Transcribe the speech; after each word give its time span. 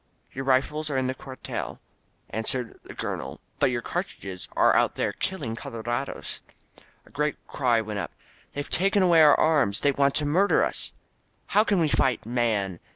"Your 0.31 0.45
rifles 0.45 0.89
are 0.89 0.97
in 0.97 1.05
the 1.05 1.13
cuartel," 1.13 1.79
answered 2.31 2.79
the 2.81 2.95
Colo 2.95 2.95
Si 2.95 2.95
THE 2.95 2.95
COMING 2.95 3.13
OF 3.13 3.19
THE 3.19 3.23
COLORADOS 3.23 3.39
nel, 3.39 3.39
^^but 3.59 3.71
your 3.71 3.81
cartridges 3.83 4.49
are 4.55 4.75
out 4.75 4.95
there 4.95 5.13
killing 5.13 5.55
colore^ 5.55 5.83
dosr 5.83 6.39
A 7.05 7.09
great 7.11 7.35
cry 7.45 7.81
went 7.81 7.99
up. 7.99 8.11
They've 8.53 8.67
taken 8.67 9.03
away 9.03 9.21
our 9.21 9.39
arms! 9.39 9.81
They 9.81 9.91
want 9.91 10.15
to 10.15 10.25
murder 10.25 10.63
us!" 10.63 10.93
"How 11.53 11.63
can 11.63 11.77
we 11.79 11.87
fight, 11.87 12.25
man? 12.25 12.79